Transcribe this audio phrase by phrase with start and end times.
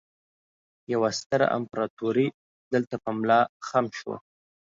[0.93, 2.27] يوه ستره امپراتورۍ
[2.73, 4.17] دلته په ملا خم شوه